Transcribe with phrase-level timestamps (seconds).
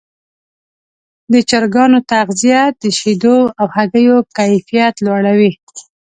[1.31, 5.51] د چرګانو تغذیه د شیدو او هګیو کیفیت لوړوي.